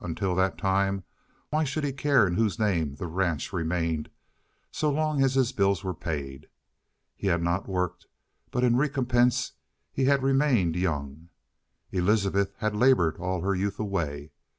Until 0.00 0.34
that 0.34 0.58
time, 0.58 1.02
why 1.48 1.64
should 1.64 1.82
he 1.82 1.94
care 1.94 2.26
in 2.26 2.34
whose 2.34 2.58
name 2.58 2.96
the 2.96 3.06
ranch 3.06 3.54
remained 3.54 4.10
so 4.70 4.90
long 4.90 5.24
as 5.24 5.34
his 5.34 5.50
bills 5.52 5.82
were 5.82 5.94
paid? 5.94 6.46
He 7.16 7.28
had 7.28 7.42
not 7.42 7.66
worked, 7.70 8.04
but 8.50 8.62
in 8.64 8.76
recompense 8.76 9.52
he 9.90 10.04
had 10.04 10.22
remained 10.22 10.76
young. 10.76 11.30
Elizabeth 11.90 12.52
had 12.58 12.76
labored 12.76 13.16
all 13.16 13.40
her 13.40 13.54
youth 13.54 13.78
away. 13.78 14.30